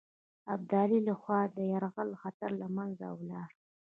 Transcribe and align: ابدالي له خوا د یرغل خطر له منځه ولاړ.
ابدالي 0.53 0.99
له 1.07 1.13
خوا 1.21 1.41
د 1.57 1.59
یرغل 1.71 2.09
خطر 2.21 2.49
له 2.61 2.67
منځه 2.77 3.05
ولاړ. 3.19 3.49